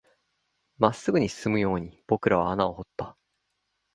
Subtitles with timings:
[0.79, 3.15] 真っ直ぐに進むように僕らは穴を掘った